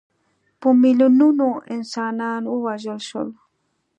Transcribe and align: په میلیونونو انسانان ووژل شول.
په 0.59 0.67
میلیونونو 0.81 1.47
انسانان 1.75 2.41
ووژل 2.47 2.99
شول. 3.09 3.29